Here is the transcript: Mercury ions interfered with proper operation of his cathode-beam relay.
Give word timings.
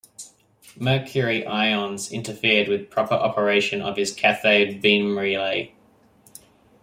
Mercury 0.79 1.45
ions 1.45 2.11
interfered 2.11 2.67
with 2.67 2.89
proper 2.89 3.13
operation 3.13 3.83
of 3.83 3.97
his 3.97 4.11
cathode-beam 4.11 5.15
relay. 5.15 5.75